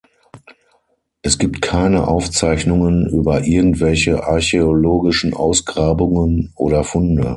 Es 1.21 1.37
gibt 1.37 1.61
keine 1.61 2.07
Aufzeichnungen 2.07 3.05
über 3.07 3.43
irgendwelche 3.43 4.23
archäologischen 4.23 5.35
Ausgrabungen 5.35 6.51
oder 6.55 6.83
Funde. 6.83 7.29